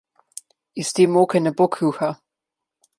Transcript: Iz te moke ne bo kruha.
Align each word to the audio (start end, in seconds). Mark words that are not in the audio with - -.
Iz 0.83 0.89
te 0.95 1.05
moke 1.15 1.37
ne 1.43 1.51
bo 1.57 1.65
kruha. 1.75 2.09